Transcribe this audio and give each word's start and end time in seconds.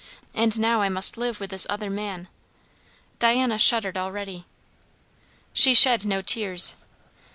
And 0.33 0.59
now 0.59 0.81
I 0.81 0.89
must 0.89 1.15
live 1.15 1.39
with 1.39 1.51
this 1.51 1.67
other 1.69 1.91
man!" 1.91 2.27
Diana 3.19 3.59
shuddered 3.59 3.97
already. 3.97 4.45
She 5.53 5.75
shed 5.75 6.05
no 6.05 6.23
tears. 6.23 6.75